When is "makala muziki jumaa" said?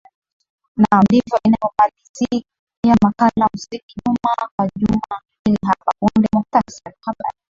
3.05-4.47